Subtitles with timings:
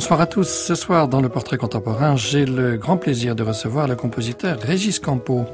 [0.00, 0.48] Bonsoir à tous.
[0.48, 4.98] Ce soir, dans le portrait contemporain, j'ai le grand plaisir de recevoir le compositeur Régis
[4.98, 5.44] Campo.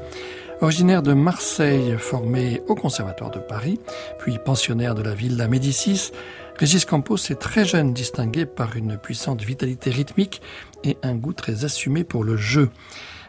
[0.61, 3.77] Originaire de Marseille, formé au Conservatoire de Paris,
[4.19, 6.11] puis pensionnaire de la Villa Médicis,
[6.55, 10.41] Régis Campo s'est très jeune distingué par une puissante vitalité rythmique
[10.85, 12.69] et un goût très assumé pour le jeu.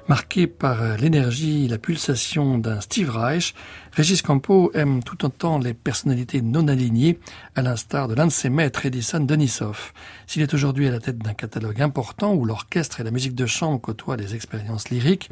[0.09, 3.55] Marqué par l'énergie et la pulsation d'un Steve Reich,
[3.93, 7.19] Régis Campo aime tout autant les personnalités non alignées,
[7.55, 9.93] à l'instar de l'un de ses maîtres, Edison Denisov.
[10.27, 13.45] S'il est aujourd'hui à la tête d'un catalogue important où l'orchestre et la musique de
[13.45, 15.29] chambre côtoient les expériences lyriques,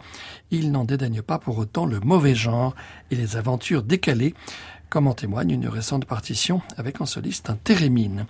[0.50, 2.74] il n'en dédaigne pas pour autant le mauvais genre
[3.10, 4.34] et les aventures décalées,
[4.96, 8.24] comme en témoigne une récente partition avec en soliste un Térémine.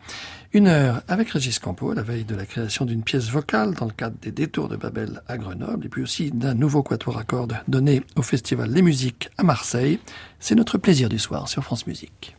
[0.53, 3.93] Une heure avec Régis Campo la veille de la création d'une pièce vocale dans le
[3.93, 7.57] cadre des Détours de Babel à Grenoble et puis aussi d'un nouveau quatuor à cordes
[7.69, 10.01] donné au festival Les Musiques à Marseille.
[10.41, 12.35] C'est notre plaisir du soir sur France Musique.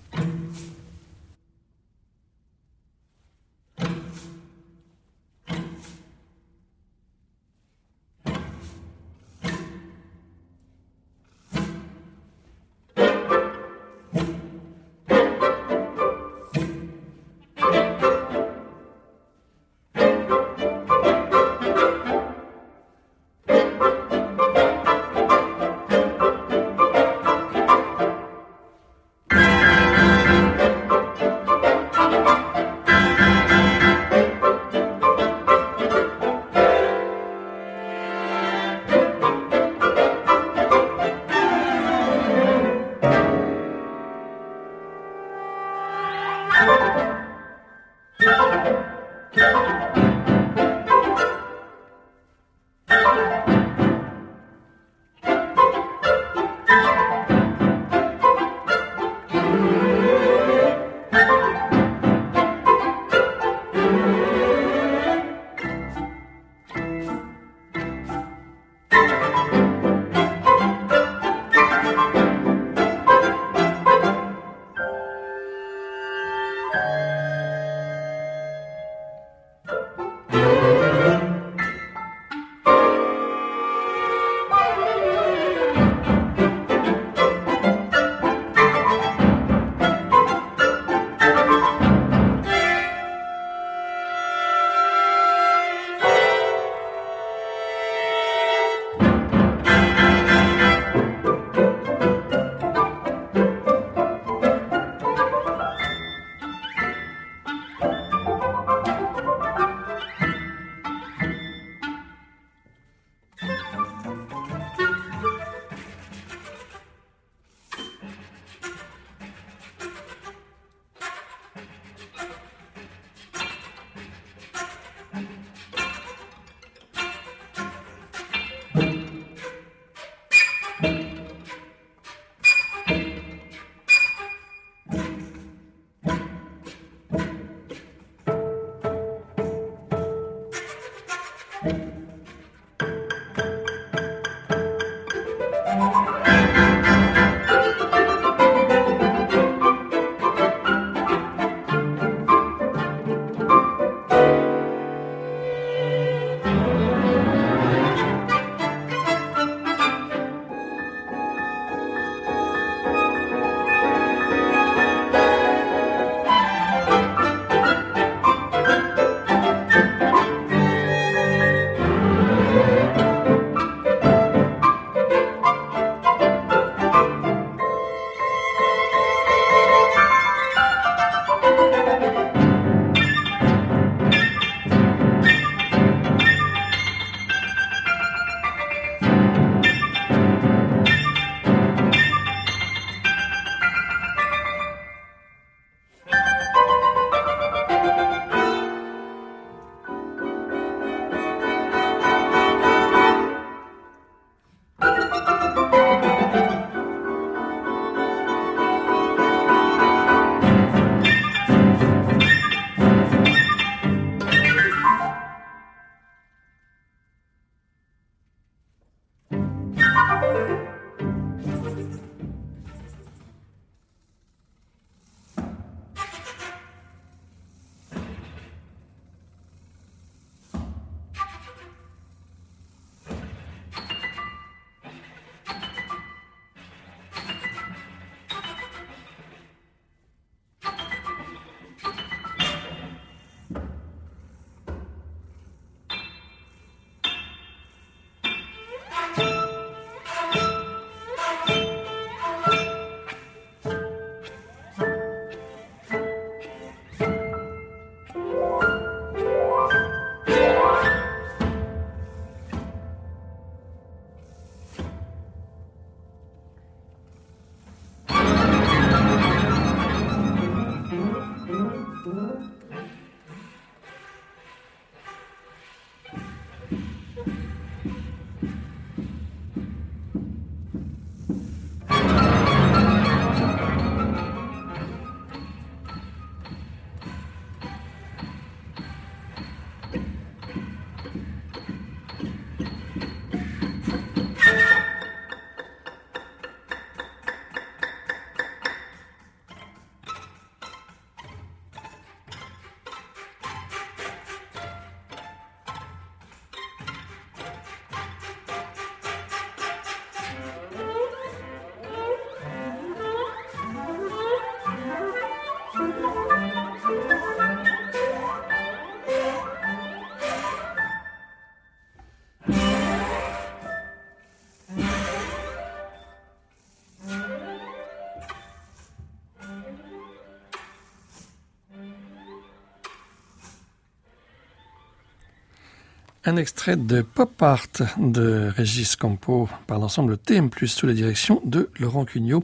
[336.27, 341.69] Un extrait de Pop Art de Régis Campo par l'ensemble TM+, sous la direction de
[341.79, 342.43] Laurent Cugnot.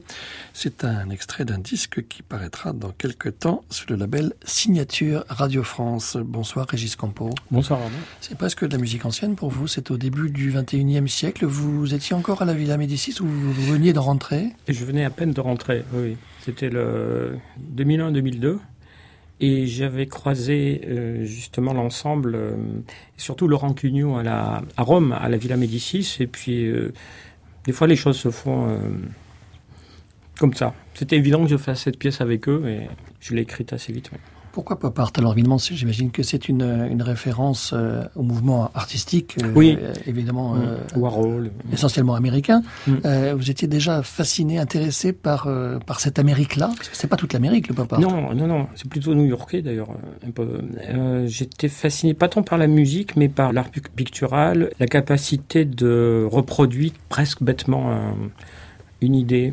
[0.54, 5.62] C'est un extrait d'un disque qui paraîtra dans quelques temps sous le label Signature Radio
[5.62, 6.16] France.
[6.16, 7.28] Bonsoir Régis Campo.
[7.50, 7.94] Bonsoir Arnaud.
[8.22, 11.44] C'est presque de la musique ancienne pour vous, c'est au début du 21e siècle.
[11.44, 14.54] Vous étiez encore à la Villa Médicis ou vous veniez de rentrer?
[14.66, 16.16] Et je venais à peine de rentrer, oui.
[16.42, 17.36] C'était le
[17.76, 18.60] 2001-2002.
[19.46, 22.56] Et j'avais croisé euh, justement l'ensemble, euh,
[23.18, 26.16] surtout Laurent Cugnot à, la, Rome, à la Villa Médicis.
[26.20, 26.94] Et puis, euh,
[27.66, 28.74] des fois, les choses se font
[30.38, 30.72] comme ça.
[30.94, 32.88] C'était évident que je fasse cette pièce avec eux et
[33.20, 34.10] je l'ai écrite assez vite.
[34.54, 39.36] Pourquoi Pop Art Alors évidemment, j'imagine que c'est une, une référence euh, au mouvement artistique,
[39.42, 39.76] euh, Oui.
[39.82, 41.50] euh, évidemment euh, Warhol.
[41.72, 42.62] essentiellement américain.
[42.86, 42.92] Mm.
[43.04, 45.48] Euh, vous étiez déjà fasciné, intéressé par
[45.86, 46.68] par, cette Amérique-là?
[46.76, 47.98] Parce que c'est pas toute l'Amérique, le pop art.
[48.00, 49.90] Non, non, non, c'est plutôt new-yorkais d'ailleurs.
[49.90, 50.46] euh, un peu.
[50.88, 55.64] Euh, J'étais fasciné pas tant par la musique, mais par l'art pic- pictural, la capacité
[55.64, 58.14] de reproduire presque bêtement un-
[59.00, 59.52] une idée.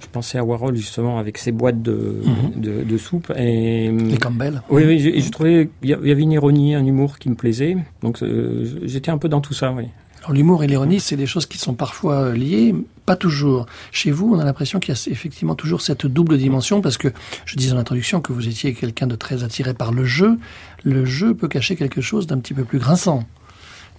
[0.00, 2.60] Je pensais à Warhol justement avec ses boîtes de, Mhm.
[2.60, 4.62] de, de soupe et Les Campbell.
[4.70, 7.76] oui, oui, je, je trouvais il y avait une ironie, un humour qui me plaisait.
[8.02, 9.84] Donc euh, j'étais un peu dans tout ça, oui.
[10.20, 12.74] Alors l'humour et l'ironie, c'est des choses qui sont parfois liées,
[13.06, 13.66] pas toujours.
[13.92, 17.08] Chez vous, on a l'impression qu'il y a effectivement toujours cette double dimension, parce que
[17.46, 20.36] je disais en introduction que vous étiez quelqu'un de très attiré par le jeu.
[20.84, 23.24] Le jeu peut cacher quelque chose d'un petit peu plus grinçant.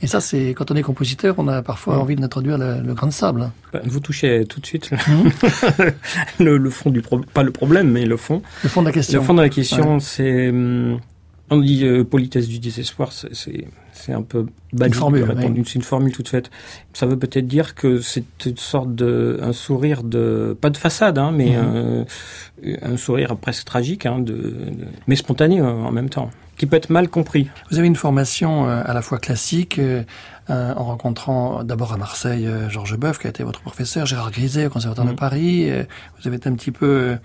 [0.01, 2.01] Et ça, c'est quand on est compositeur, on a parfois Ouais.
[2.01, 3.51] envie d'introduire le, le grain de sable.
[3.73, 4.89] Ben, Vous touchez tout de suite
[6.39, 8.41] le, le fond du problème, pas le problème, mais le fond.
[8.63, 9.19] Le fond de la question.
[9.19, 10.49] Le fond de la question, c'est.
[10.49, 10.99] hum,
[11.51, 13.67] On dit euh, politesse du désespoir, c'est-
[14.11, 15.55] un peu basique formule, de répondre.
[15.57, 15.63] oui.
[15.67, 16.49] C'est une formule toute faite.
[16.93, 19.37] Ça veut peut-être dire que c'est une sorte de.
[19.41, 20.55] un sourire de.
[20.59, 22.05] pas de façade, hein, mais Mhm.
[22.83, 26.65] un, un sourire presque tragique, hein, de, de- mais spontané euh, en même temps, qui
[26.67, 27.49] peut être mal compris.
[27.71, 30.03] Vous avez une formation euh, à la fois classique, euh,
[30.49, 34.65] euh, en rencontrant d'abord à Marseille Georges Boeuf, qui a été votre professeur, Gérard Griset
[34.65, 35.17] au Conservatoire de Mhm.
[35.17, 35.71] Paris.
[36.19, 37.17] vous avez été un petit peu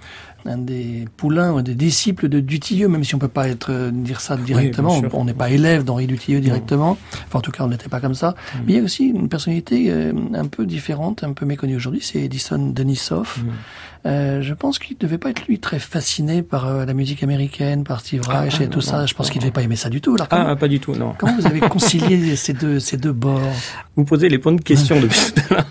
[0.47, 3.91] un des poulains, un des disciples de Dutilleux, même si on peut pas être euh,
[3.91, 5.01] dire ça directement.
[5.13, 6.97] on n'est pas élève d'Henri Dutilleux directement.
[7.27, 8.29] Enfin, en tout cas, on n'était pas comme ça.
[8.29, 8.61] Mhm.
[8.67, 12.01] Mais il y a aussi une personnalité euh, un peu différente, un peu méconnue aujourd'hui,
[12.03, 13.39] c'est Edison Denisov.
[13.39, 13.53] Mhm.
[14.07, 17.23] Euh, je pense qu'il ne devait pas être lui très fasciné par euh, la musique
[17.23, 19.07] américaine, par Steve Ah, Reich ah, et tout non, ça.
[19.07, 20.15] Je pense qu'il ne devait pas aimer ça du tout.
[20.15, 21.15] Alors, comment, Ah, pas du tout, non.
[21.17, 23.41] comment vous avez concilié ces deux, ces deux bords?
[23.97, 25.67] Vous posez les bonnes questions depuis tout à l'heure.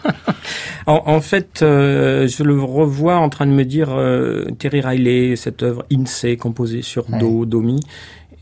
[0.88, 5.36] En, en fait, euh, je le revois en train de me dire euh, Terry Riley,
[5.36, 7.20] cette œuvre INSEE composée sur Ouais.
[7.20, 7.80] Do, Do, Mi.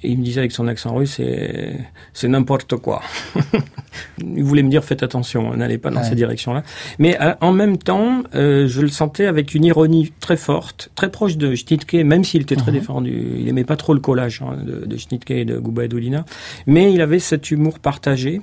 [0.03, 1.77] Et il me disait avec son accent russe, c'est,
[2.13, 3.03] c'est n'importe quoi.
[4.19, 6.03] il voulait me dire faites attention, n'allez pas dans Ouais.
[6.05, 6.63] cette direction-là.
[6.98, 11.12] Mais euh, en même temps, euh, je le sentais avec une ironie très forte, très
[11.12, 12.77] proche de Schnittke, même s'il était très Mhm.
[12.79, 13.27] défendu.
[13.38, 16.25] Il aimait pas trop le collage hein, de, de Schnittke et de Gouba et Dolina.
[16.65, 18.41] Mais il avait cet humour partagé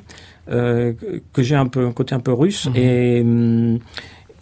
[0.51, 0.93] euh,
[1.33, 2.77] que- j'ai un peu un côté un peu russe Mhm.
[2.77, 3.79] et hum,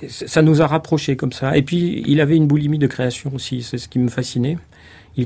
[0.09, 1.57] ça nous a rapprochés comme ça.
[1.57, 4.59] Et puis il avait une boulimie de création aussi, c'est ce qui me fascinait.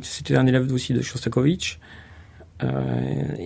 [0.02, 1.80] C'était un élève aussi de Shostakovich.
[2.62, 2.70] Euh,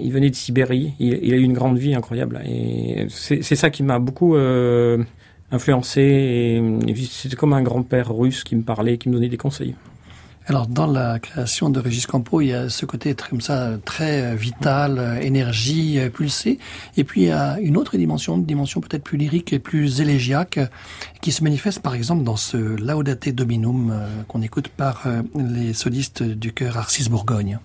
[0.03, 0.93] il venait de Sibérie.
[0.99, 2.43] Il, il a eu une grande vie incroyable.
[2.47, 5.03] Et c'est ça qui m'a beaucoup euh,
[5.53, 6.61] influencé.
[6.85, 9.75] Puis, c'était comme un grand-père russe qui me parlait, qui me donnait des conseils.
[10.47, 13.79] Alors, dans la création de Régis Campo, il y a ce côté très, comme ça,
[13.83, 16.59] très euh, vital, euh, énergie euh, pulsée.
[16.99, 20.03] Et puis, il y a une autre dimension, une dimension peut-être plus lyrique et plus
[20.03, 20.61] élégiaque,
[21.23, 23.99] qui se manifeste par exemple dans ce Laudate Dominum
[24.29, 27.59] qu'on écoute par les solistes du chœur Arcis Bourgogne.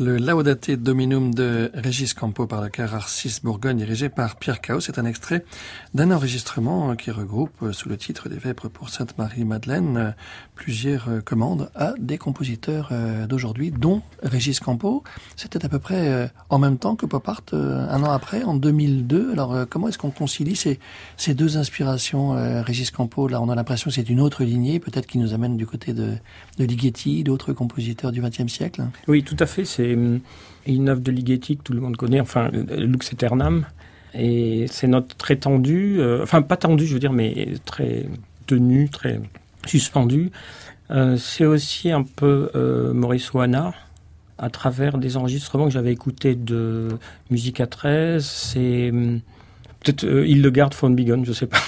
[0.00, 4.80] Le Laudate Dominum de Régis Campo par le chœur Arcis Bourgogne dirigé par Pierre Chaos
[4.80, 5.44] est un extrait
[5.92, 10.14] d'un enregistrement qui regroupe sous le titre des Vêpres pour Sainte-Marie-Madeleine
[10.54, 15.04] plusieurs commandes à des compositeurs euh, d'aujourd'hui, dont Régis Campo.
[15.40, 18.42] C'était à peu près euh, en même temps que Pop Art, euh, un an après,
[18.42, 19.32] en 2002.
[19.32, 20.78] Alors comment est-ce qu'on concilie ces,
[21.16, 22.32] ces deux inspirations
[22.62, 25.56] Régis Campo, là on a l'impression que c'est une autre lignée, peut-être qui nous amène
[25.56, 26.14] du côté de,
[26.58, 28.82] de Ligeti, d'autres compositeurs du XXe siècle.
[29.08, 29.64] Oui, tout à fait.
[29.64, 29.96] C'est
[30.66, 33.64] une œuvre de Ligeti que tout le monde connaît, enfin, Lux Eternam.
[34.14, 38.06] Et c'est notre très tendu, euh, enfin pas tendu, je veux dire, mais très
[38.46, 39.20] tenu, très
[39.66, 40.30] suspendu.
[40.90, 43.72] Euh, c'est aussi un peu euh, Maurice Oana,
[44.40, 46.88] à travers des enregistrements que j'avais écoutés de
[47.30, 48.24] Musique à 13.
[48.24, 48.90] C'est
[49.82, 51.58] Peut-être euh, il le garde von Bigon, je sais pas.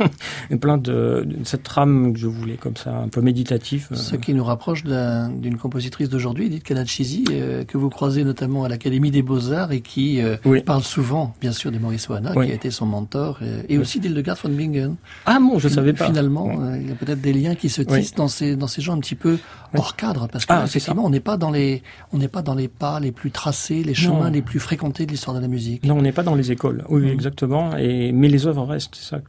[0.60, 3.88] plein de, cette trame que je voulais comme ça, un peu méditatif.
[3.92, 3.94] Euh.
[3.94, 8.68] Ce qui nous rapproche d'une compositrice d'aujourd'hui, Edith Kanachizi, euh, que vous croisez notamment à
[8.68, 10.20] l'Académie des Beaux-Arts et qui
[10.66, 14.36] parle souvent, bien sûr, de Maurice Oana, qui a été son mentor, et, aussi d'Hildegard
[14.42, 14.96] von Bingen.
[15.26, 16.06] Ah bon, je savais pas.
[16.06, 18.94] Finalement, il y a peut-être des liens qui se tissent dans ces dans ces gens
[18.96, 19.38] un petit peu
[19.76, 22.54] hors cadre, parce que ah, effectivement, on n'est pas dans les on n'est pas dans
[22.54, 25.84] les pas les plus tracés, les chemins les plus fréquentés de l'histoire de la musique.
[25.84, 26.84] Non, on n'est pas dans les écoles.
[26.88, 27.59] Oui, exactement.
[27.68, 29.20] Mais les œuvres restent, ça.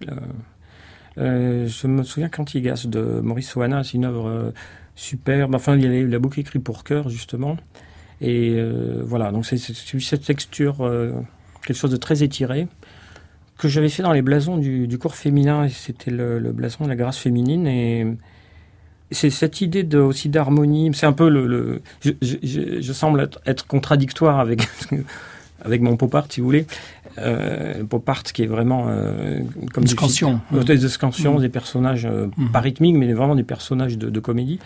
[1.18, 4.52] Euh, je me souviens qu'Antigas de Maurice Oana, c'est une œuvre euh,
[4.96, 5.54] superbe.
[5.56, 7.58] Enfin, il a, a beaucoup écrit pour cœur, justement.
[8.22, 10.78] Et euh, voilà, donc c'est cette texture,
[11.66, 12.68] quelque chose de très étiré,
[13.58, 15.68] que j'avais fait dans les blasons du, du cours féminin.
[15.70, 17.68] C'était le, blason de la grâce féminine.
[17.68, 18.08] Et,
[19.14, 20.92] c'est cette idée aussi d'harmonie.
[20.94, 21.82] C'est un peu le.
[22.02, 24.62] je, semble être, être contradictoire avec
[25.64, 26.66] avec mon pop art, si vous voulez.
[27.18, 29.40] Euh, pop art qui est vraiment euh,
[29.74, 31.42] comme des scansions, des, scansions, mmh.
[31.42, 32.52] des personnages euh, mmh.
[32.52, 34.60] pas rythmiques, mais vraiment des personnages de, de comédie.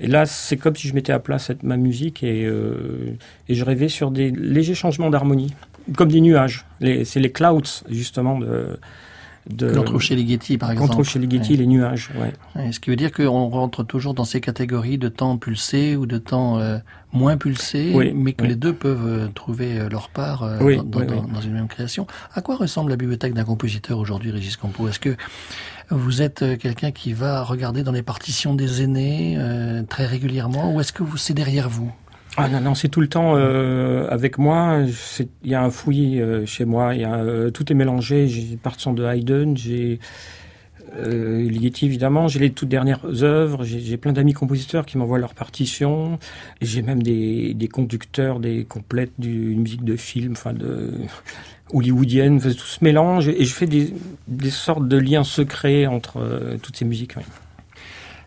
[0.00, 3.16] Et là, c'est comme si je mettais à plat cette, ma musique et, euh,
[3.48, 5.54] et je rêvais sur des légers changements d'harmonie,
[5.96, 6.64] comme des nuages.
[6.80, 8.78] C'est les clouds justement de
[9.50, 10.88] de trouve chez Ligeti, par exemple.
[10.88, 12.10] Qu'on trouve chez Ligeti, les nuages.
[12.16, 12.72] Ouais.
[12.72, 16.18] Ce qui veut dire qu'on rentre toujours dans ces catégories de temps pulsé ou de
[16.18, 16.78] temps euh,
[17.12, 21.52] moins pulsé, mais que les deux peuvent euh, trouver euh, leur part dans, dans, une
[21.52, 22.06] même création.
[22.32, 24.88] À quoi ressemble la bibliothèque d'un compositeur aujourd'hui, Régis Campo?
[24.88, 25.16] Est-ce que
[25.90, 29.38] vous êtes quelqu'un qui va regarder dans les partitions des aînés
[29.90, 31.92] très régulièrement, ou est-ce que vous c'est derrière vous?
[32.36, 34.80] Ah non, non, c'est tout le temps euh, avec moi.
[35.44, 36.94] Il y a un fouillis euh, chez moi.
[36.94, 38.26] Y a, euh, tout est mélangé.
[38.26, 40.00] J'ai des partitions de Haydn, j'ai
[40.96, 42.28] euh, Ligeti évidemment.
[42.28, 43.64] J'ai les toutes dernières œuvres.
[43.64, 46.18] J'ai plein d'amis compositeurs qui m'envoient leurs partitions.
[46.60, 50.92] J'ai même des, des, conducteurs, des complètes d'une musique de film, enfin de
[51.72, 52.40] hollywoodienne.
[52.40, 53.94] Tout se mélange et je fais des,
[54.28, 57.14] des sortes de liens secrets entre euh, toutes ces musiques.
[57.16, 57.22] Oui.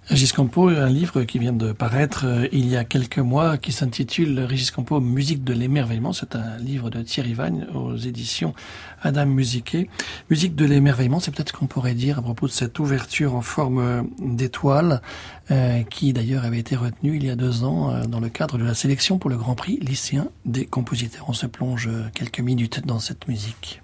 [0.10, 3.74] Régis Campo, un livre qui vient de paraître euh, il y a quelques mois qui
[3.74, 6.14] s'intitule Régis Campo, Musique de l'émerveillement.
[6.14, 8.54] C'est un livre de Thierry Vagne aux éditions
[9.02, 9.90] Adam Musiquet.
[10.30, 13.42] Musique de l'émerveillement, c'est peut-être ce qu'on pourrait dire à propos de cette ouverture en
[13.42, 15.02] forme d'étoile
[15.52, 18.58] euh, qui d'ailleurs avait été retenue il y a deux ans euh, dans le cadre
[18.58, 21.26] de la sélection pour le Grand Prix lycéen des compositeurs.
[21.28, 23.82] On se plonge quelques minutes dans cette musique.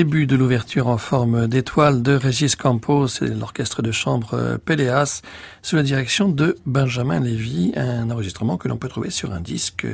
[0.00, 5.20] Début de l'ouverture en forme d'étoile de Régis Campos et l'orchestre de chambre Péléas
[5.60, 9.86] sous la direction de Benjamin Lévy, un enregistrement que l'on peut trouver sur un disque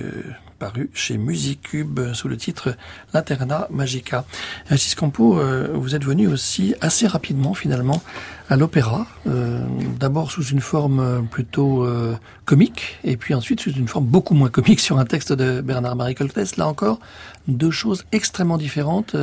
[0.57, 2.77] paru chez Musicube sous le titre
[3.13, 4.25] L'Interna Magica.
[4.67, 8.03] Régis Campos, euh, vous êtes venu aussi assez rapidement finalement
[8.49, 9.65] à l'opéra, euh,
[9.99, 12.15] d'abord sous une forme plutôt euh,
[12.45, 16.15] comique, et puis ensuite sous une forme beaucoup moins comique sur un texte de Bernard-Marie
[16.15, 16.57] Coltès.
[16.57, 17.01] Là encore,
[17.49, 19.17] deux choses extrêmement différentes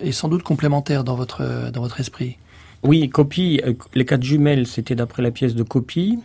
[0.00, 2.38] et sans doute complémentaires dans votre, dans votre esprit.
[2.82, 3.60] Oui, Copie,
[3.94, 6.18] les quatre jumelles, c'était d'après la pièce de Copie.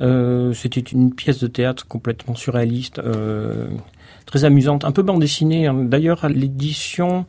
[0.00, 3.00] C'était une pièce de théâtre complètement surréaliste,
[4.26, 5.66] très amusante, un peu bande dessinée.
[5.66, 5.74] hein.
[5.74, 7.26] D'ailleurs, l'édition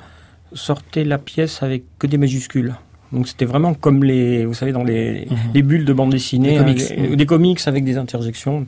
[0.53, 2.75] sortait la pièce avec que des majuscules.
[3.11, 5.37] Donc c'était vraiment comme les, vous savez, dans les, Mhm.
[5.53, 6.81] les bulles de bande dessinée, Des comics.
[6.91, 8.65] hein, des, des comics avec des interjections.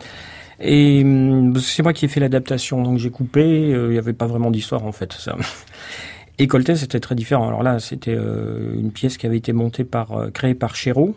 [0.59, 3.41] Et hum, c'est moi qui ai fait l'adaptation, donc j'ai coupé.
[3.73, 5.13] euh, Il n'y avait pas vraiment d'histoire en fait.
[5.13, 5.35] Ça.
[6.37, 7.47] Et Coltès c'était très différent.
[7.47, 11.15] Alors là, c'était euh, une pièce qui avait été montée par, euh, créée par Chéreau.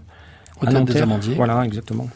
[0.62, 1.02] Hôtel des.
[1.02, 1.34] Amandiers.
[1.34, 2.08] Voilà, exactement.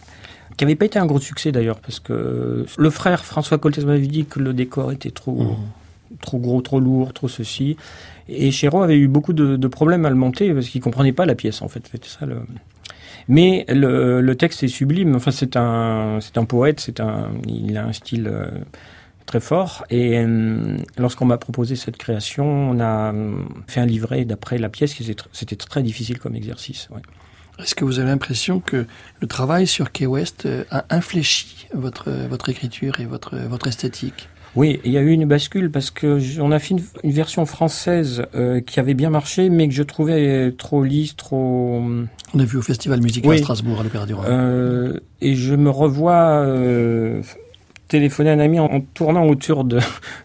[0.57, 4.07] Qui n'avait pas été un gros succès d'ailleurs, parce que le frère François Coltès m'avait
[4.07, 5.57] dit que le décor était trop, Mhm.
[6.21, 7.77] trop gros, trop lourd, trop ceci.
[8.29, 11.27] Et Chéreau avait eu beaucoup de, de problèmes à le monter parce qu'il comprenait pas
[11.27, 11.83] la pièce en fait.
[11.91, 12.37] C'était ça le.
[13.29, 15.15] Mais le, le texte est sublime.
[15.15, 16.81] Enfin, c'est un, c'est un poète.
[16.81, 18.49] C'est un, il a un style euh,
[19.27, 19.85] très fort.
[19.91, 23.33] Et euh, lorsqu'on m'a proposé cette création, on a euh,
[23.69, 24.95] fait un livret d'après la pièce.
[25.01, 26.88] tr- C'était très difficile comme exercice.
[26.91, 27.01] ouais.
[27.59, 28.87] Est-ce que vous avez l'impression que
[29.21, 34.29] le travail sur Key West euh, a infléchi votre, votre écriture et votre, votre esthétique?
[34.55, 37.47] Oui, il y a eu une bascule parce que on a fait une, une version
[37.47, 41.83] française euh, qui avait bien marché, mais que je trouvais trop lisse, trop.
[42.35, 43.37] On a vu au Festival musical Oui.
[43.37, 44.25] à Strasbourg, à l'Opéra du Rhum.
[44.29, 47.23] Euh, et je me revois euh,
[47.93, 49.79] téléphoner à un ami en, en tournant autour de,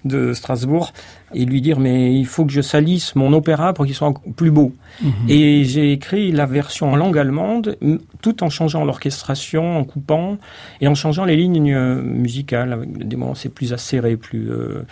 [0.05, 0.93] de Strasbourg
[1.33, 4.51] et lui dire mais il faut que je salisse mon opéra pour qu'il soit plus
[4.51, 4.71] beau.
[5.01, 5.11] Mhm.
[5.27, 7.77] Et j'ai écrit la version en langue allemande,
[8.21, 10.37] tout en changeant l'orchestration, en coupant
[10.81, 12.71] et en changeant les lignes euh, musicales.
[12.73, 14.49] Avec des moments c'est plus acéré, plus.
[14.49, 14.85] euh,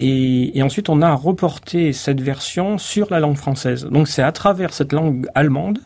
[0.00, 3.84] et, et ensuite on a reporté cette version sur la langue française.
[3.90, 5.78] Donc c'est à travers cette langue allemande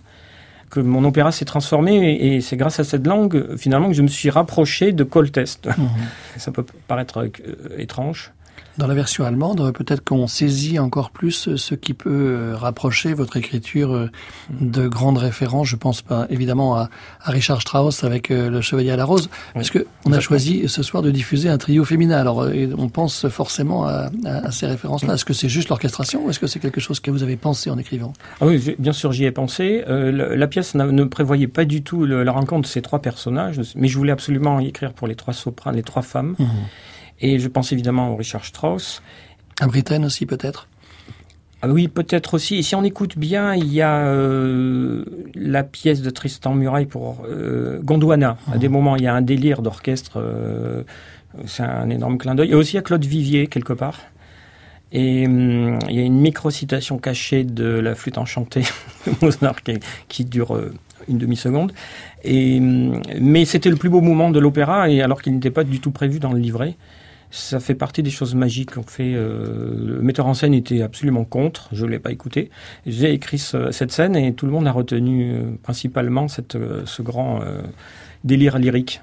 [0.76, 4.02] que mon opéra s'est transformé et, et c'est grâce à cette langue finalement que je
[4.02, 5.66] me suis rapproché de Coltest.
[5.66, 5.88] Mhm.
[6.36, 8.32] Ça peut paraître euh, étrange.
[8.78, 13.38] Dans la version allemande, peut-être qu'on saisit encore plus ce qui peut euh, rapprocher votre
[13.38, 14.10] écriture euh,
[14.60, 15.66] de grandes références.
[15.68, 16.90] Je pense pas évidemment à,
[17.22, 20.68] à Richard Strauss avec euh, Le Chevalier à la Rose, parce que on a choisi
[20.68, 22.18] ce soir de diffuser un trio féminin.
[22.18, 25.14] Alors, on pense forcément à, à- à ces références-là.
[25.14, 27.70] Est-ce que c'est juste l'orchestration ou est-ce que c'est quelque chose que vous avez pensé
[27.70, 28.12] en écrivant?
[28.42, 29.84] Ah oui, bien sûr, j'y ai pensé.
[29.88, 32.98] Euh, la, la pièce ne prévoyait pas du tout le- la rencontre de ces trois
[33.00, 36.36] personnages, mais je voulais absolument y écrire pour les trois sopranes, les trois femmes.
[37.20, 39.02] Et je pense évidemment au Richard Strauss.
[39.60, 40.68] À Britain aussi peut-être?
[41.62, 42.56] Ah oui, peut-être aussi.
[42.56, 47.24] Et si on écoute bien, il y a euh, la pièce de Tristan Muraille pour
[47.28, 48.36] euh, Gondwana.
[48.52, 50.18] À des moments, il y a un délire d'orchestre.
[50.20, 50.82] euh,
[51.46, 52.50] c'est un énorme clin d'œil.
[52.50, 54.00] Et aussi à Claude Vivier, quelque part.
[54.92, 58.62] Et hum, il y a une micro-citation cachée de la flûte enchantée
[59.06, 60.72] de Mozart qui, qui dure euh,
[61.08, 61.72] une demi-seconde.
[62.22, 65.64] Et, hum, mais c'était le plus beau moment de l'opéra, et alors qu'il n'était pas
[65.64, 66.76] du tout prévu dans le livret.
[67.30, 69.12] Ça fait partie des choses magiques qu'on fait.
[69.14, 72.50] euh, le metteur en scène était absolument contre, je ne l'ai pas écouté.
[72.86, 76.82] J'ai écrit ce- cette scène et tout le monde a retenu euh, principalement cette, euh,
[76.86, 77.40] ce grand
[78.24, 79.00] délire lyrique.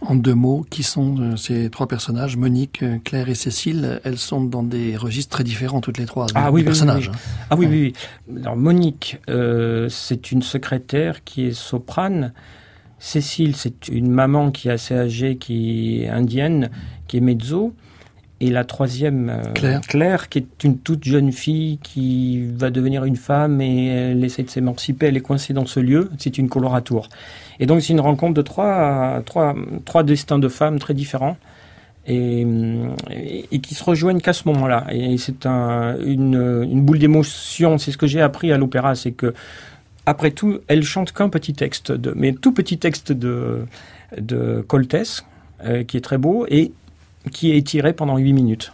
[0.00, 4.62] En deux mots, qui sont ces trois personnages, Monique, Claire et Cécile Elles sont dans
[4.62, 6.26] des registres très différents toutes les trois.
[6.34, 7.08] Ah oui, oui, personnages.
[7.08, 7.16] oui,
[7.48, 7.94] Ah oui, oui,
[8.28, 8.40] oui.
[8.42, 9.16] Alors Monique,
[9.88, 12.32] c'est une secrétaire qui est soprane.
[13.04, 16.70] Cécile, c'est une maman qui est assez âgée, qui est indienne,
[17.06, 17.74] qui est mezzo.
[18.40, 20.30] Et la troisième, euh, Claire.
[20.30, 24.48] qui est une toute jeune fille qui va devenir une femme et elle essaie de
[24.48, 27.10] s'émanciper, elle est coincée dans ce lieu, c'est une coloratour.
[27.60, 31.36] Et donc c'est une rencontre de trois, trois, trois destins de femmes très différents
[32.06, 32.40] et,
[33.10, 34.86] et, et qui se rejoignent qu'à ce moment-là.
[34.90, 39.12] Et c'est un, une, une boule d'émotion, c'est ce que j'ai appris à l'opéra, c'est
[39.12, 39.34] que
[40.06, 43.66] après tout, elle chante qu'un petit texte, de, mais tout petit texte de,
[44.18, 45.24] de Coltès,
[45.64, 46.72] euh, qui est très beau, et
[47.32, 48.72] qui est étiré pendant huit minutes.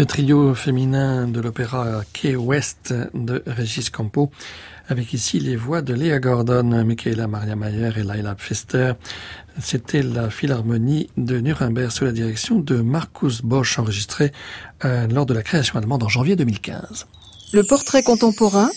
[0.00, 4.30] Le trio féminin de l'opéra Key West de Régis Campo,
[4.88, 8.94] avec ici les voix de Léa Gordon, Michaela Maria Mayer et Laila Pfister.
[9.60, 14.32] C'était la Philharmonie de Nuremberg sous la direction de Markus Bosch, enregistré
[14.86, 17.06] euh, lors de la création allemande en janvier 2015.
[17.52, 18.70] Le portrait contemporain,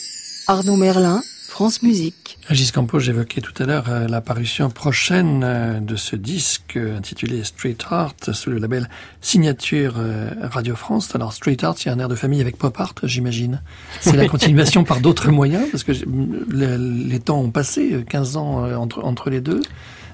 [0.48, 1.22] Arnaud Merlin,
[1.54, 2.40] France Musique.
[2.48, 7.44] Régis Campos, j'évoquais tout à l'heure euh, l'apparition prochaine euh, de ce disque euh, intitulé
[7.44, 8.90] Street Art sous le label
[9.22, 9.94] Signature
[10.42, 11.14] Radio France.
[11.14, 13.62] Alors Street Art, il y a un air de famille avec Pop Art, j'imagine.
[14.00, 19.04] C'est la continuation par d'autres moyens parce que les temps ont passé, 15 ans entre,
[19.04, 19.62] entre les deux.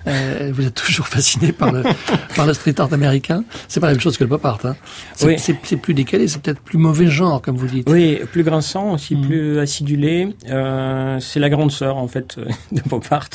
[0.09, 1.83] Euh, vous êtes toujours fasciné par le,
[2.35, 3.43] par le street art américain.
[3.67, 4.59] C'est pas la même chose que le pop art.
[4.63, 4.75] Hein.
[5.15, 7.89] C'est plus décalé, c'est peut-être plus mauvais genre, comme vous dites.
[7.89, 9.21] Oui, plus grinçant, aussi mm.
[9.27, 10.35] plus acidulé.
[10.49, 12.39] Euh, c'est la grande sœur, en fait,
[12.71, 13.29] de pop art.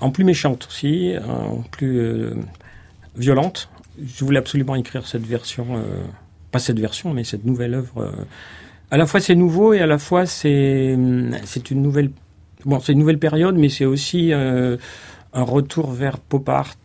[0.00, 2.34] En plus méchante aussi, en plus euh,
[3.16, 3.68] violente.
[3.98, 5.66] Je voulais absolument écrire cette version,
[6.50, 8.12] pas cette version, mais cette nouvelle œuvre.
[8.90, 10.98] À la fois c'est nouveau et à la fois c'est
[11.44, 12.10] c'est une nouvelle
[12.64, 14.32] bon c'est une nouvelle période, mais c'est aussi
[15.34, 16.76] un retour vers pop art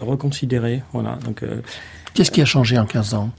[0.00, 0.82] reconsidéré.
[0.92, 1.16] Voilà.
[1.24, 1.62] Donc, euh,
[2.14, 3.30] Qu'est-ce qui a changé en 15 ans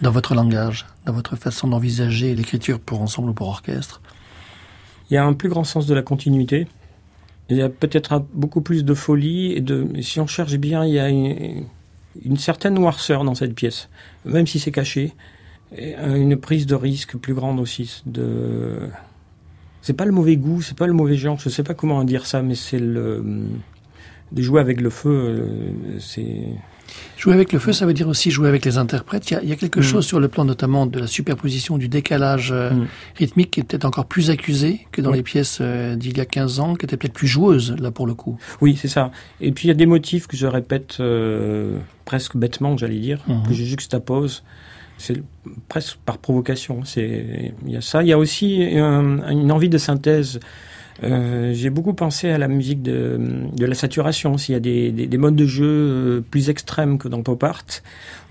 [0.00, 4.00] dans votre langage, dans votre façon d'envisager l'écriture pour ensemble ou pour orchestre?
[5.10, 6.68] Il y a un plus grand sens de la continuité.
[7.50, 9.88] Il y a peut-être beaucoup plus de folie et de.
[10.00, 13.88] Si on cherche bien, il y a une, certaine noirceur dans cette pièce,
[14.24, 15.14] même si c'est caché.
[15.76, 18.02] Et une prise de risque plus grande aussi.
[18.06, 18.78] De...
[19.82, 21.38] C'est pas le mauvais goût, c'est pas le mauvais genre.
[21.38, 23.22] Je sais pas comment dire ça, mais c'est le
[24.32, 26.44] de jouer avec le feu, euh, c'est...
[27.18, 29.30] Jouer avec le feu, ça veut dire aussi jouer avec les interprètes.
[29.30, 29.82] Il y a, quelque mm.
[29.82, 32.86] chose sur le plan notamment de la superposition, du décalage euh, mm.
[33.16, 36.24] rythmique qui est peut-être encore plus accusé que dans les pièces euh, d'il y a
[36.24, 38.38] 15 ans, qui étaient peut-être plus joueuses, là, pour le coup.
[38.62, 39.10] Oui, c'est ça.
[39.40, 41.02] Et puis il y a des motifs que je répète
[42.06, 43.48] presque bêtement, j'allais dire, mm-hmm.
[43.48, 44.42] que je juxtapose.
[44.96, 45.22] C'est
[45.68, 46.80] presque par provocation.
[46.96, 48.02] Il y a ça.
[48.02, 50.40] Il y a aussi une envie de synthèse
[51.04, 53.18] euh, j'ai beaucoup pensé à la musique de,
[53.56, 54.36] de la saturation.
[54.36, 57.42] S'il y a des, des, des, modes de jeu euh, plus extrêmes que dans Pop
[57.44, 57.64] Art,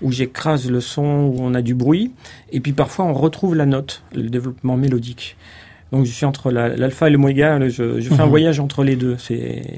[0.02, 2.12] où j'écrase le son, où on a du bruit,
[2.52, 5.36] et puis parfois on retrouve la note, le développement mélodique.
[5.90, 8.30] Donc je suis entre l'alpha et le moïga, je, je fais un mhm.
[8.30, 9.16] voyage entre les deux.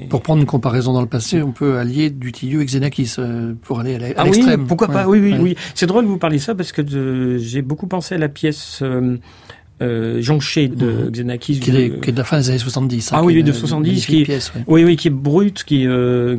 [0.09, 3.79] Pour prendre une comparaison dans le passé, on peut allier Dutilleux et Xenakis euh, pour
[3.79, 4.61] aller à ah l'extrême.
[4.61, 5.07] Oui, pourquoi pas?
[5.07, 5.55] Oui, oui, oui.
[5.73, 9.17] C'est drôle que vous parliez ça parce que j'ai beaucoup pensé à la pièce euh,
[10.21, 11.11] jonché de mmh.
[11.11, 11.59] Xenakis.
[11.59, 13.13] Qui, est, de la fin des années 70.
[13.13, 14.05] Hein, ah oui, de 70.
[14.05, 14.83] Qui est, oui.
[14.83, 14.95] oui.
[14.95, 16.37] qui est brute, qui est euh,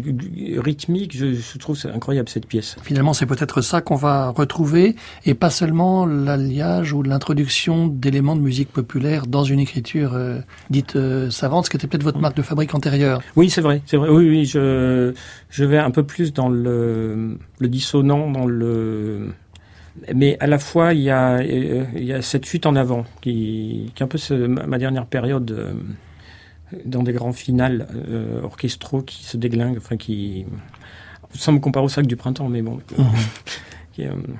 [0.58, 1.16] rythmique.
[1.16, 2.76] Je, je trouve c'est incroyable cette pièce.
[2.82, 8.40] Finalement, c'est peut-être ça qu'on va retrouver, et pas seulement l'alliage ou l'introduction d'éléments de
[8.40, 10.38] musique populaire dans une écriture euh,
[10.70, 13.22] dite euh, savante, ce qui était peut-être votre marque de fabrique antérieure.
[13.36, 14.08] Oui, c'est vrai, c'est vrai.
[14.08, 15.12] Oui, oui, je,
[15.50, 19.28] je vais un peu plus dans le, le dissonant, dans le
[20.14, 23.04] mais à la fois, il y a, euh, il y a cette fuite en avant
[23.20, 25.72] qui, qui est un peu ma dernière période euh,
[26.84, 30.46] dans des grands finales euh, orchestraux qui se déglinguent, enfin qui,
[31.34, 32.80] sans me comparer au sac du printemps, mais bon.
[33.98, 34.36] Mhm.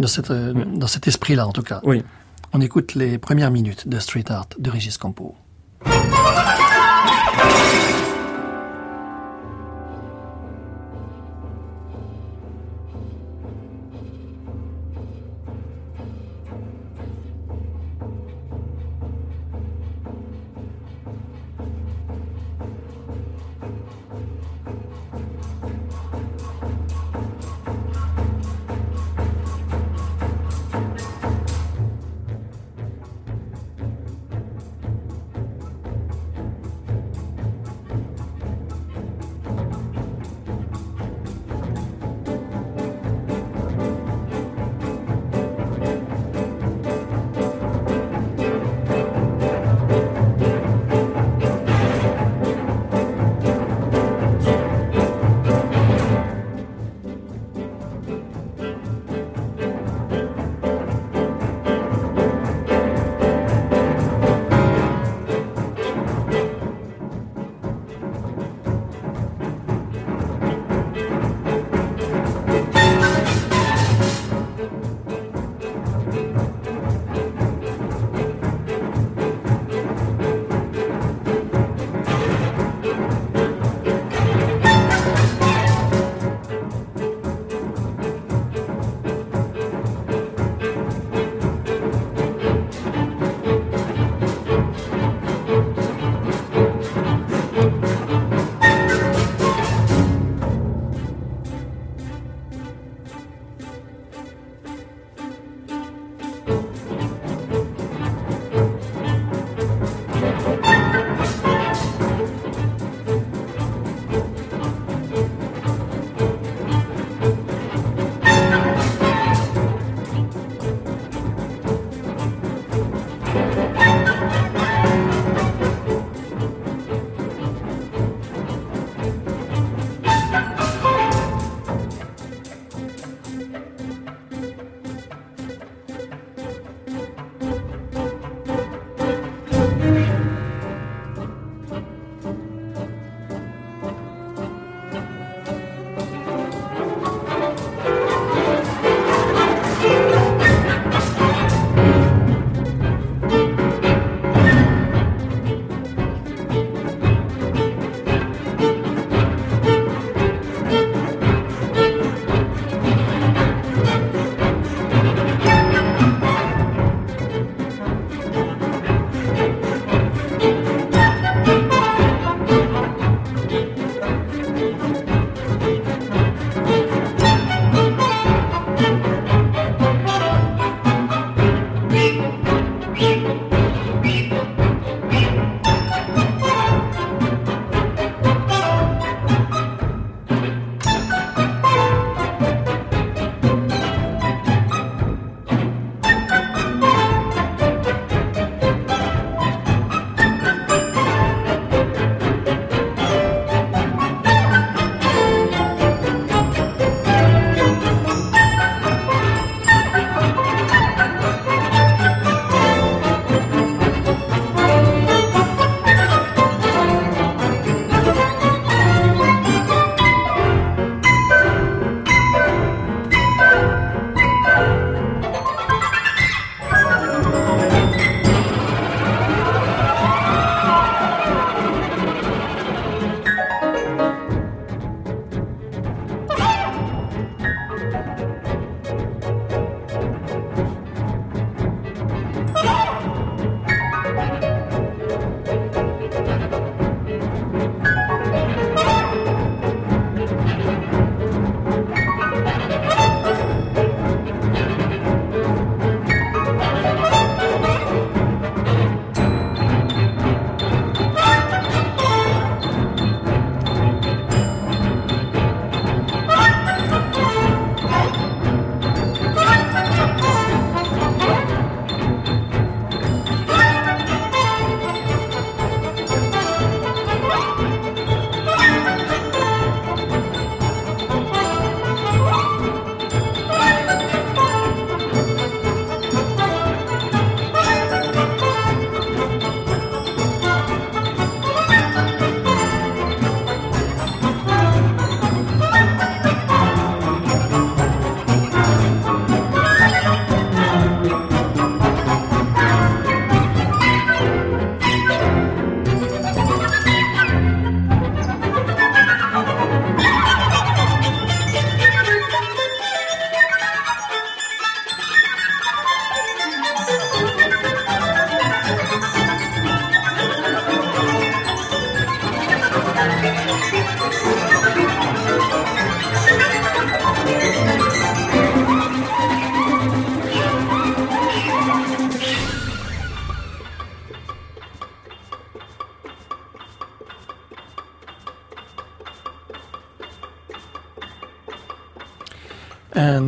[0.00, 1.80] dans, cette, dans cet esprit-là, en tout cas.
[1.84, 2.02] Oui.
[2.52, 5.36] On écoute les premières minutes de Street Art de Régis Campo.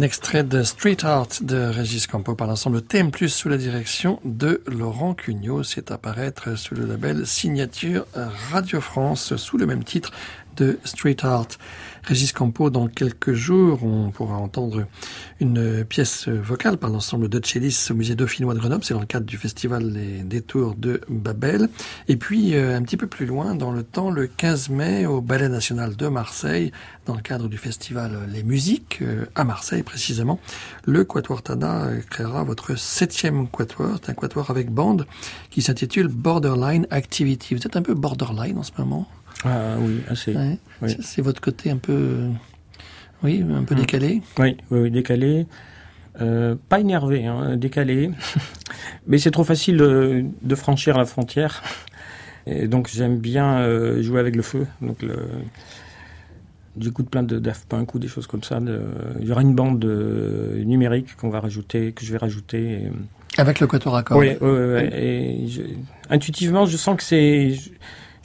[0.04, 5.14] Extrait de Street Art de Régis Campo par l'ensemble Thème sous la direction de Laurent
[5.14, 5.62] Cugnot.
[5.62, 8.06] C'est apparaître sous le label Signature
[8.52, 10.12] Radio France sous le même titre
[10.56, 11.48] de Street Art.
[12.04, 14.86] Régis Campo, dans quelques jours, on pourra entendre
[15.40, 18.84] une pièce vocale par l'ensemble de Chellis au musée dauphinois de Grenoble.
[18.84, 21.68] C'est dans le cadre du festival Les Détours de Babel.
[22.08, 25.22] Et puis, euh, un petit peu plus loin dans le temps, le 15 mai, au
[25.22, 26.72] Ballet National de Marseille,
[27.06, 30.38] dans le cadre du festival Les Musiques, euh, à Marseille précisément,
[30.84, 33.98] le Quatuor Tana créera votre septième quatuor.
[34.02, 35.06] C'est un quatuor avec bande
[35.50, 37.54] qui s'intitule Borderline Activity.
[37.54, 39.08] Vous êtes un peu borderline en ce moment?
[39.44, 40.34] Ah oui, assez.
[41.00, 42.28] C'est votre côté un peu,
[43.22, 43.78] oui, un peu hmm.
[43.78, 44.22] décalé.
[44.38, 45.46] Oui, oui, décalé.
[46.20, 48.10] Euh, pas énervé, hein, décalé.
[49.06, 51.62] Mais c'est trop facile de, franchir la frontière.
[52.46, 54.66] Et donc j'aime bien euh, jouer avec le feu.
[54.80, 55.16] Donc le,
[56.78, 58.60] j'écoute plein de Daft Punk ou des choses comme ça.
[59.20, 62.90] il y aura une bande numérique qu'on va rajouter, que je vais rajouter.
[63.36, 64.36] Avec le quatuor à Oui,
[64.92, 65.46] et
[66.10, 67.70] intuitivement, je sens que c'est je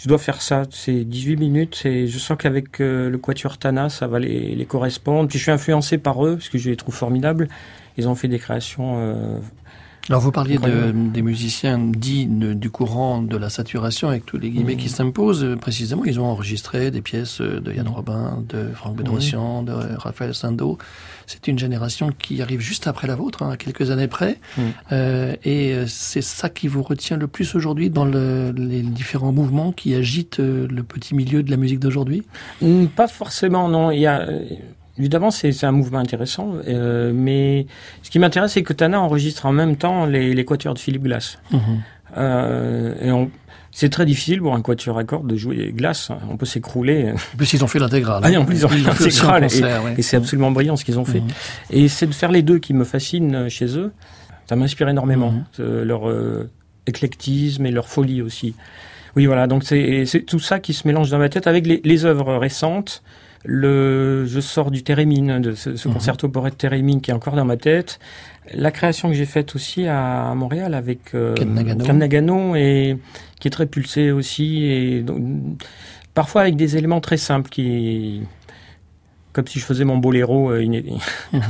[0.08, 0.64] dois faire ça.
[0.72, 4.66] C'est 18 minutes et je sens qu'avec euh, le Quatuor Tana, ça va les, les,
[4.66, 5.28] correspondre.
[5.28, 7.50] Puis je suis influencé par eux parce que je les trouve formidables.
[7.97, 9.39] Ils ont fait des créations euh,
[10.10, 14.49] alors vous parliez de, des musiciens dits du courant de la saturation avec tous les
[14.49, 15.55] guillemets qui s'imposent.
[15.62, 20.80] Précisément, ils ont enregistré des pièces de Yann Robin, de Franck Bedrosian, de Raphaël Sando.
[21.28, 24.39] C'est une génération qui arrive juste après la vôtre, hein, à quelques années près.
[24.91, 29.72] Euh, et c'est ça qui vous retient le plus aujourd'hui dans le, les différents mouvements
[29.72, 32.24] qui agitent le petit milieu de la musique d'aujourd'hui?
[32.95, 33.91] Pas forcément, non.
[33.91, 34.28] Il y a
[35.00, 37.68] Évidemment, c'est un mouvement intéressant, euh, mais
[38.04, 41.04] ce qui m'intéresse, c'est que Tana enregistre en même temps les, les quatuors de Philippe
[41.04, 41.39] Glass.
[42.18, 43.30] Euh, et
[43.72, 46.12] c'est très difficile pour un quatuor à cordes de jouer Glass.
[46.30, 47.14] On peut s'écrouler.
[47.14, 48.22] En plus, ils ont fait l'intégrale.
[48.26, 49.47] Ah, en plus, ils ont fait l'intégrale.
[49.97, 51.22] Et, c'est absolument brillant ce qu'ils ont fait.
[51.22, 51.30] Mhm.
[51.70, 53.93] Et c'est de faire les deux qui me fascine chez eux.
[54.50, 55.32] Ça m'inspire énormément.
[55.32, 55.84] Mhm.
[55.84, 56.50] Leur euh,
[56.88, 58.54] éclectisme et leur folie aussi.
[59.16, 59.47] Oui, voilà.
[59.47, 63.02] Donc, c'est tout ça qui se mélange dans ma tête avec les, les œuvres récentes
[63.46, 65.94] le, je sors du Térémine, de ce, mhm.
[65.94, 68.00] concerto pour Térémine qui est encore dans ma tête.
[68.54, 71.36] La création que j'ai faite aussi à, Montréal avec euh,
[71.94, 72.56] Nagano.
[72.56, 72.98] et
[73.40, 75.06] qui est très pulsée aussi et
[76.14, 78.24] parfois avec des éléments très simples qui
[79.32, 80.66] comme si je faisais mon boléro euh,
[81.34, 81.42] mhm.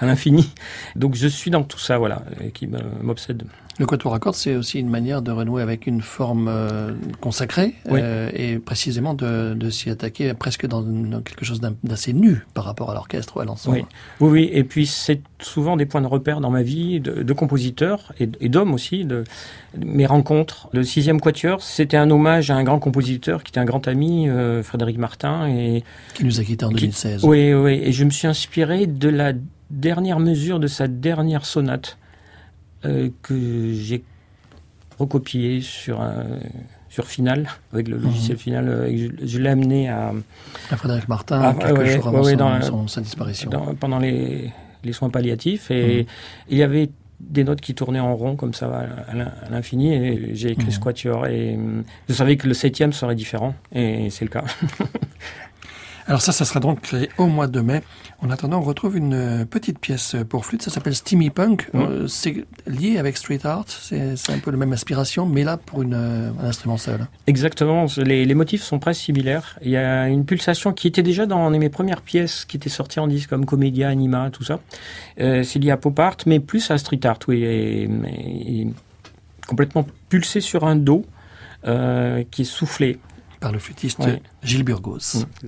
[0.00, 0.52] à l'infini.
[0.96, 2.22] Donc je suis dans tout ça, voilà,
[2.52, 2.68] qui
[3.02, 3.44] m'obsède.
[3.80, 7.72] Le quatuor à cordes, c'est aussi une manière de renouer avec une forme euh, consacrée
[7.88, 10.84] euh, et précisément de, de s'y attaquer presque dans,
[11.22, 13.78] quelque chose d'assez nu par rapport à l'orchestre ou à l'ensemble.
[13.78, 13.84] Oui.
[14.20, 17.32] oui, oui, et puis c'est souvent des points de repère dans ma vie de, de
[17.32, 19.24] compositeurs et, d'hommes aussi, de,
[19.78, 20.68] mes rencontres.
[20.74, 24.28] Le sixième quatuor, c'était un hommage à un grand compositeur qui était un grand ami,
[24.28, 25.48] euh, Frédéric Martin.
[25.48, 27.24] Et, qui nous a quittés en 2016.
[27.24, 29.32] oui, oui, et je me suis inspiré de la
[29.70, 31.96] dernière mesure de sa dernière sonate
[32.84, 34.02] euh, que j'ai
[34.98, 36.24] recopié sur un,
[36.88, 38.42] sur Final, avec le logiciel mhm.
[38.42, 38.68] Final.
[38.68, 40.12] Euh, je, l'ai amené à,
[40.70, 43.50] à Frédéric Martin, à, quelques jours avant sa disparition.
[43.78, 44.50] pendant les,
[44.82, 45.70] les, soins palliatifs.
[45.70, 46.06] Et mhm.
[46.50, 48.66] il y avait des notes qui tournaient en rond comme ça
[49.08, 50.72] à l'infini et j'ai écrit mmh.
[50.72, 54.44] Squatior et euh, je savais que le septième serait différent et c'est le cas.
[56.10, 57.82] Alors ça, ça sera donc créé au mois de mai.
[58.18, 61.72] En attendant, on retrouve une euh, petite pièce pour flûte, ça s'appelle Steamy Punk.
[61.72, 61.78] Mmh.
[61.78, 65.82] Euh, c'est lié avec Street Art, c'est un peu la même inspiration, mais là pour
[65.82, 67.06] une, euh, un instrument seul.
[67.28, 69.56] Exactement, les, les, motifs sont presque similaires.
[69.62, 72.98] Il y a une pulsation qui était déjà dans mes premières pièces qui étaient sorties
[72.98, 74.58] en disque comme Comédia, Anima, tout ça.
[75.16, 78.66] c'est lié à pop art, mais plus à Street Art, oui, et,
[79.46, 81.06] complètement pulsé sur un dos
[81.62, 82.98] qui est soufflé.
[83.38, 84.02] Par le flûtiste
[84.42, 84.98] Gilles Burgos.
[85.14, 85.46] Mmh.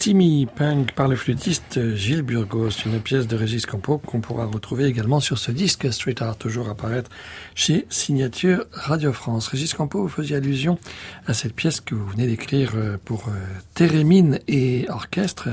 [0.00, 4.84] Steamy Punk par le flûtiste Gilles Burgos, une pièce de Régis Campo qu'on pourra retrouver
[4.84, 7.10] également sur ce disque Street Art, toujours apparaître
[7.56, 9.48] chez Signature Radio France.
[9.48, 10.78] Régis Campo, vous faisiez allusion
[11.26, 13.32] à cette pièce que vous venez d'écrire euh, pour euh,
[13.74, 15.48] Térémine et orchestre.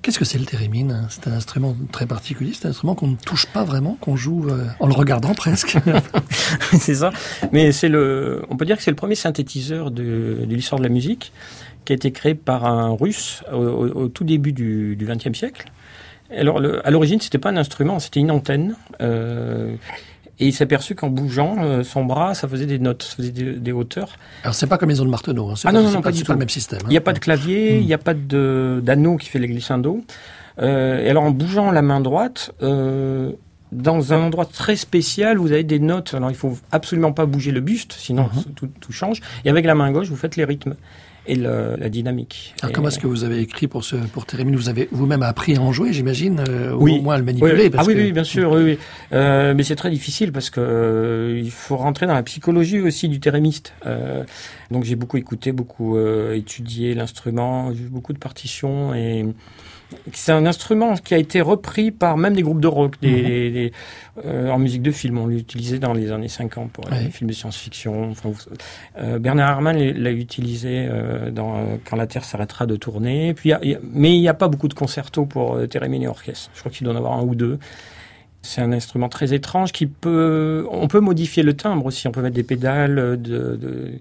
[0.00, 3.16] Qu'est-ce que c'est le thérémine C'est un instrument très particulier, c'est un instrument qu'on ne
[3.16, 5.76] touche pas vraiment, qu'on joue euh, en le regardant presque.
[6.80, 7.10] c'est ça.
[7.52, 10.92] Mais c'est le, on peut dire que c'est le premier synthétiseur de l'histoire de la
[10.92, 11.30] musique
[11.84, 15.66] qui a été créé par un russe au, tout début du XXe siècle.
[16.36, 18.74] Alors, le, à l'origine, c'était pas un instrument, c'était une antenne.
[19.00, 19.74] Euh,
[20.38, 23.30] et il s'est aperçu qu'en bougeant euh, son bras, ça faisait des notes, ça faisait
[23.30, 24.16] des, hauteurs.
[24.42, 25.54] Alors c'est pas comme Maison de Marteneau, hein.
[25.58, 26.32] ah pas, non, non, non, pas, du tout.
[26.32, 26.80] le même système.
[26.84, 30.02] Il n'y a pas de clavier, il n'y a pas d'anneau qui fait les glissando.
[30.58, 33.32] Euh, et alors en bougeant la main droite, euh,
[33.70, 36.14] dans un endroit très spécial, vous avez des notes.
[36.14, 38.54] Alors il faut absolument pas bouger le buste, sinon mhm.
[38.54, 39.20] tout, tout, change.
[39.44, 40.74] Et avec la main gauche, vous faites les rythmes
[41.26, 42.54] et la dynamique.
[42.62, 45.56] Alors comment est-ce que vous avez écrit pour ce pour Térémine Vous avez vous-même appris
[45.56, 47.70] à en jouer, j'imagine, euh, ou au moins à le manipuler?
[47.76, 48.78] Ah oui, oui, bien sûr, oui,
[49.12, 53.08] euh, mais c'est très difficile parce que euh, il faut rentrer dans la psychologie aussi
[53.08, 53.72] du térémiste.
[54.70, 55.98] donc j'ai beaucoup écouté, beaucoup
[56.32, 59.24] étudié l'instrument, vu beaucoup de partitions et
[60.12, 63.72] c'est un instrument qui a été repris par même des groupes de rock, des,
[64.16, 64.22] mhm.
[64.24, 65.18] euh, en musique de film.
[65.18, 68.12] On l'utilisait dans les années 50 pour les films de science-fiction.
[68.98, 73.34] Euh, Bernard Herrmann l'a utilisé euh, dans Quand la Terre s'arrêtera de tourner.
[73.34, 76.50] Puis, mais il n'y a pas beaucoup de concertos pour Térémine et orchestre.
[76.54, 77.58] Je crois qu'il doit en avoir un ou deux.
[78.42, 82.08] C'est un instrument très étrange qui peut, on peut modifier le timbre aussi.
[82.08, 83.92] On peut mettre des pédales de, de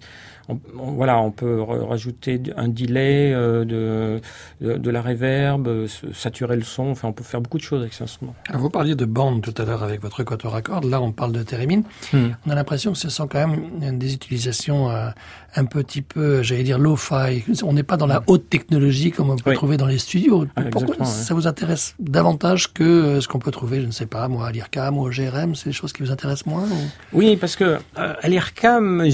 [0.48, 4.22] on, voilà, on peut rajouter un delay, euh, de,
[4.62, 6.90] de, la reverb, euh, saturer le son.
[6.90, 8.36] Enfin, on peut faire beaucoup de choses avec cet instrument.
[8.54, 10.86] vous parliez de bande tout à l'heure avec votre quatuor à cordes.
[10.86, 11.84] Là, on parle de thérémine.
[12.14, 12.30] Hmm.
[12.46, 15.10] On a l'impression que ce sont quand même des utilisations euh,
[15.56, 17.44] un petit peu, j'allais dire, low-fi.
[17.64, 18.26] On n'est pas dans la hmm.
[18.28, 20.48] haute technologie comme on peut trouver dans les studios.
[20.72, 24.48] Pourquoi ça vous intéresse davantage que ce qu'on peut trouver, je ne sais pas, moi,
[24.48, 26.68] à l'IRCAM ou au GRM C'est des choses qui vous intéressent moins
[27.14, 29.06] Oui, parce que à l'IRCAM,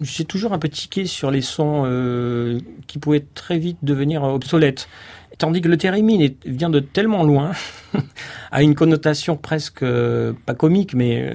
[0.00, 4.88] j'ai toujours un peu tiqué sur les sons euh, qui pouvaient très vite devenir obsolètes.
[5.38, 7.52] Tandis que le thérémine vient de tellement loin,
[8.50, 11.32] a une connotation presque, euh, pas comique, mais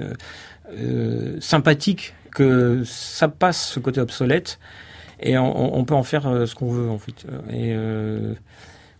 [0.78, 4.58] euh, sympathique, que ça passe ce côté obsolète,
[5.20, 7.24] et on, peut en faire ce qu'on veut, en fait.
[7.50, 7.74] Et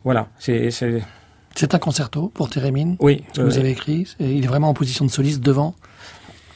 [0.04, 0.70] voilà, c'est...
[0.70, 3.24] C'est un concerto pour Thérémine Oui.
[3.34, 4.06] Que vous avez écrit.
[4.20, 5.74] Il est vraiment en position de soliste devant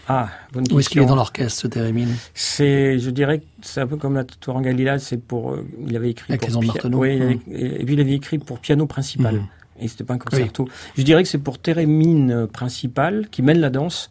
[0.08, 3.86] ah, bonne Où est-ce qu'il est dans l'orchestre, ce Térémine C'est, je dirais, c'est un
[3.86, 7.18] peu comme la Touran Galila, c'est pour, euh, il avait écrit Avec pour les oui,
[7.18, 7.40] mmh.
[7.50, 9.36] et, puis il avait écrit pour piano principal.
[9.36, 9.48] Mmh.
[9.80, 10.68] Et c'était pas un concerto.
[10.96, 14.10] Je dirais que c'est pour Térémine principal qui mène la danse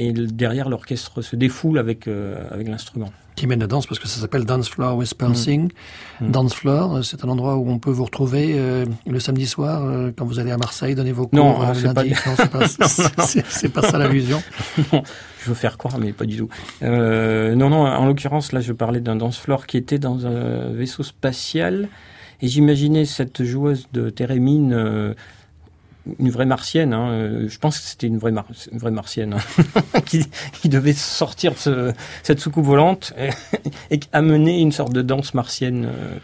[0.00, 4.06] et derrière l'orchestre se défoule avec euh, avec l'instrument qui mène la danse parce que
[4.06, 5.70] ça s'appelle Dance Floor with Pulsing.
[6.20, 6.26] Mm.
[6.26, 6.30] Mm.
[6.30, 9.82] Dance Floor, euh, c'est un endroit où on peut vous retrouver euh, le samedi soir
[9.82, 11.84] euh, quand vous allez à Marseille, donner vos cours non, lundi.
[11.94, 12.04] Pas...
[12.04, 14.42] Non, c'est pas, pas, ça l'allusion.
[14.76, 16.50] je veux faire croire, mais pas du tout.
[16.82, 21.02] non, non, en l'occurrence, là, je parlais d'un Dance Floor qui était dans un vaisseau
[21.02, 21.88] spatial
[22.42, 25.14] et j'imaginais cette joueuse de Térémine
[26.18, 26.92] une vraie martienne.
[26.92, 27.10] Hein.
[27.10, 28.32] Euh, je pense que c'était une vraie,
[28.90, 31.54] martienne hein, qui, devait sortir
[32.22, 33.12] cette soucoupe volante
[33.90, 35.86] et, amener une sorte de danse martienne.
[35.86, 36.18] Euh,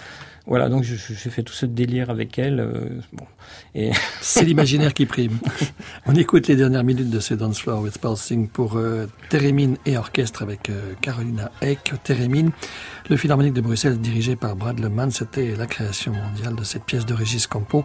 [0.46, 2.60] voilà, donc j'ai fait tout ce délire avec elle.
[2.60, 3.26] Euh, bon,
[3.74, 3.90] et
[4.20, 5.38] C'est l'imaginaire qui prime.
[6.06, 9.96] On écoute les dernières minutes de ce Dance Floor with Pulsing pour euh, Térémine et
[9.98, 11.94] orchestre avec euh, Carolina Eck.
[12.04, 12.52] Térémine,
[13.10, 17.06] le Philharmonique de Bruxelles dirigé par Brad Leman, c'était la création mondiale de cette pièce
[17.06, 17.84] de Régis Campo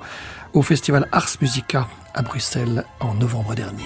[0.53, 3.86] au festival Ars Musica à Bruxelles en novembre dernier.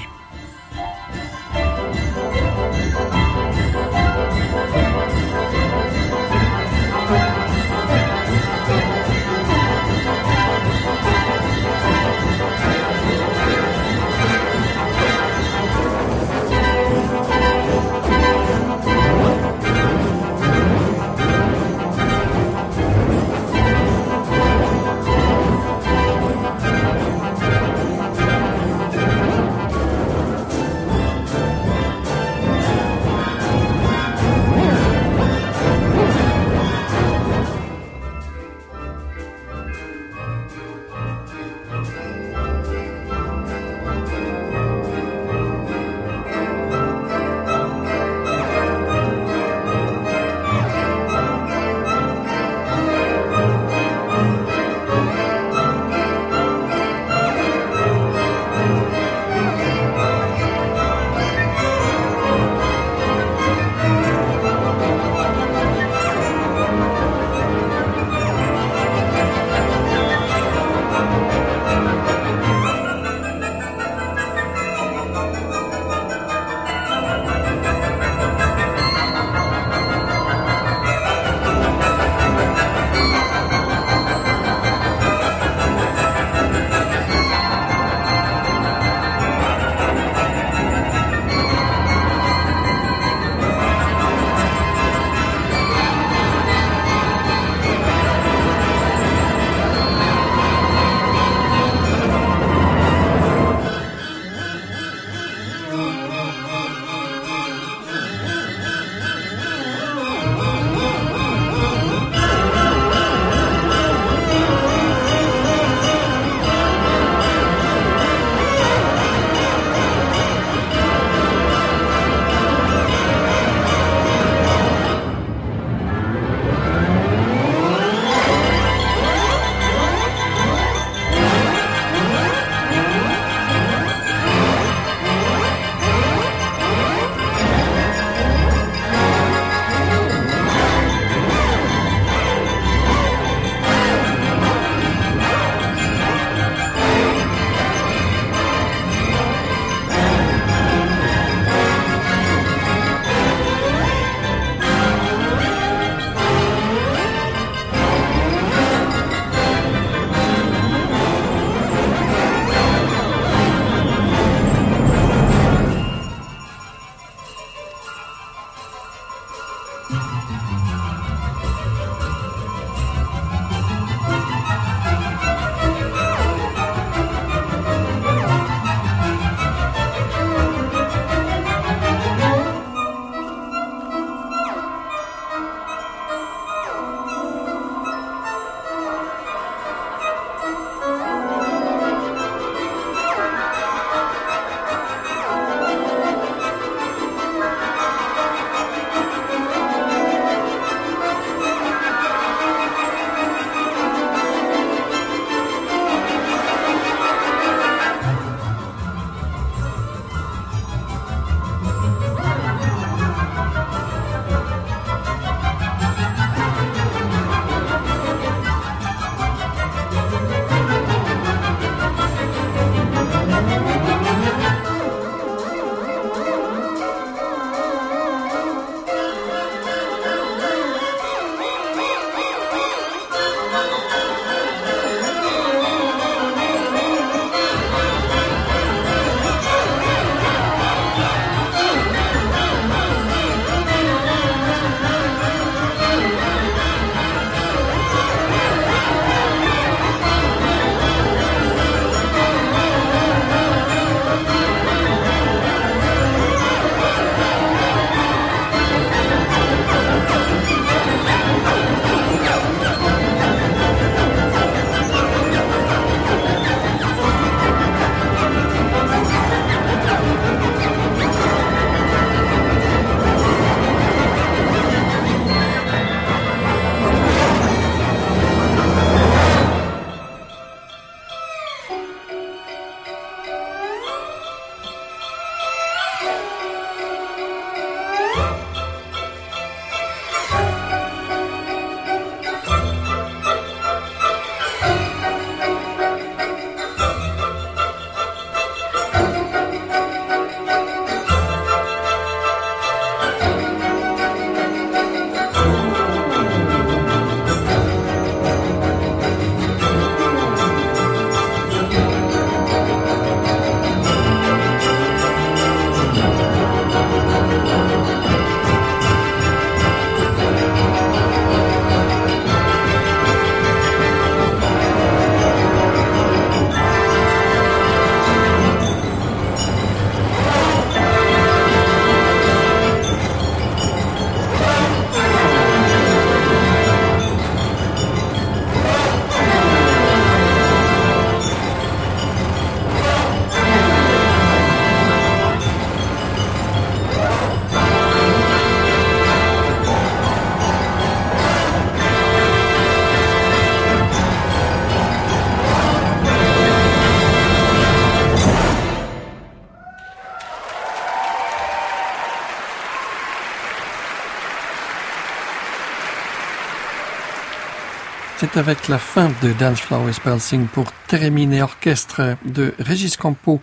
[368.36, 373.40] C'est avec la fin de Dance Flower Spelsing pour Térémine et orchestre de Régis Campo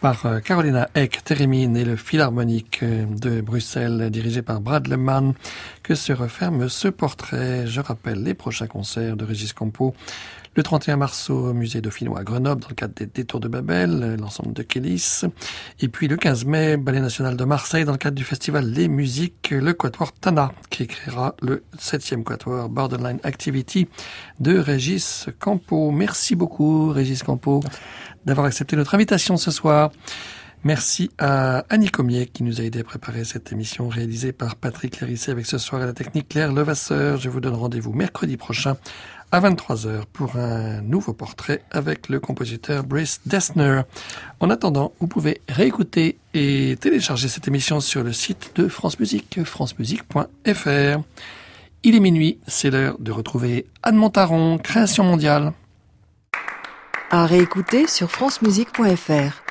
[0.00, 5.34] par euh, Carolina Eck, Térémine et le Philharmonique euh, de Bruxelles dirigé par Brad Leman
[5.88, 7.66] que se referme ce portrait.
[7.66, 9.94] Je rappelle les prochains concerts de Régis Campo
[10.54, 14.16] le 31 mars au musée dauphinois à Grenoble, dans le cadre des Détours de Babel,
[14.20, 15.22] l'ensemble de Kélis.
[15.80, 18.86] Et puis le 15 mai, Ballet National de Marseille, dans le cadre du festival Les
[18.86, 23.88] Musiques, le Quatuor Tana, qui écrira le septième Quatuor Borderline Activity
[24.40, 25.90] de Régis Campo.
[25.90, 27.62] Merci beaucoup, Régis Campo,
[28.26, 29.90] d'avoir accepté notre invitation ce soir.
[30.64, 35.00] Merci à Annie Comier qui nous a aidé à préparer cette émission réalisée par Patrick
[35.00, 37.16] Lérissé avec ce soir à la technique Claire Levasseur.
[37.16, 38.76] Je vous donne rendez-vous mercredi prochain
[39.30, 43.82] à 23h pour un nouveau portrait avec le compositeur Brice Dessner.
[44.40, 49.44] En attendant, vous pouvez réécouter et télécharger cette émission sur le site de France Musique,
[49.44, 51.00] francemusique.fr.
[51.84, 55.52] Il est minuit, c'est l'heure de retrouver Anne Montaron, Création mondiale.
[57.10, 59.42] À réécouter sur francemusique.fr.